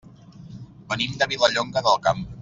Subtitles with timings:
[0.93, 2.25] Venim de Vilallonga del Camp.